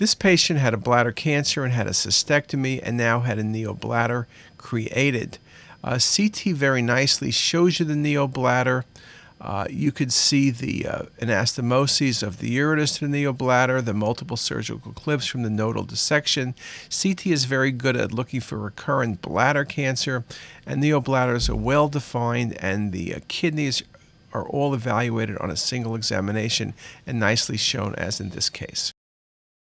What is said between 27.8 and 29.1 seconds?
as in this case.